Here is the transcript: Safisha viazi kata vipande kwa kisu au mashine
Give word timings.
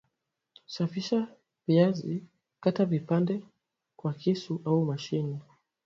Safisha 0.65 1.27
viazi 1.67 2.23
kata 2.59 2.85
vipande 2.85 3.41
kwa 3.95 4.13
kisu 4.13 4.61
au 4.65 4.85
mashine 4.85 5.39